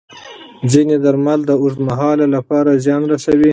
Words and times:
ځینې 0.71 0.95
درمل 1.05 1.39
د 1.45 1.51
اوږد 1.61 1.79
مهال 1.89 2.19
لپاره 2.35 2.69
زیان 2.83 3.03
رسوي. 3.13 3.49